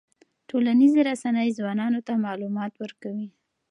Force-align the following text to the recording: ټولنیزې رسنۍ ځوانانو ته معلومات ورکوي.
ټولنیزې 0.49 1.01
رسنۍ 1.09 1.49
ځوانانو 1.57 1.99
ته 2.07 2.13
معلومات 2.25 2.73
ورکوي. 2.83 3.27